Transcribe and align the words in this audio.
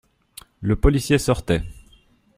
Le 0.61 0.75
policier 0.75 1.19
sortait. 1.19 1.61